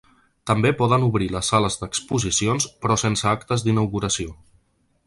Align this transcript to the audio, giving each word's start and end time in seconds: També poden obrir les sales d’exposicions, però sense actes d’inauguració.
També 0.51 0.71
poden 0.79 1.05
obrir 1.07 1.27
les 1.35 1.51
sales 1.53 1.77
d’exposicions, 1.83 2.67
però 2.87 2.99
sense 3.07 3.31
actes 3.37 3.69
d’inauguració. 3.69 4.37